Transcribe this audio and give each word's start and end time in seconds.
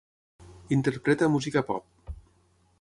Interpreta 0.77 1.31
música 1.33 1.61
pop 1.69 1.83